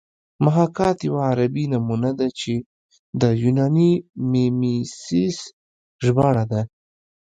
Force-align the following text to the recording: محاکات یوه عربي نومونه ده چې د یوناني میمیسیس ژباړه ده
محاکات 0.45 0.97
یوه 1.07 1.21
عربي 1.29 1.65
نومونه 1.73 2.11
ده 2.19 2.27
چې 2.39 2.53
د 3.21 3.23
یوناني 3.43 3.91
میمیسیس 4.31 5.37
ژباړه 6.03 6.43
ده 6.51 6.61